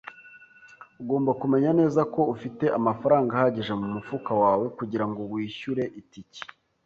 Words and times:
Ugomba 1.01 1.31
kumenya 1.41 1.71
neza 1.79 2.01
ko 2.13 2.21
ufite 2.33 2.65
amafaranga 2.79 3.31
ahagije 3.33 3.71
mumufuka 3.79 4.31
wawe 4.41 4.65
kugirango 4.77 5.21
wishyure 5.33 5.83
itike. 6.01 6.41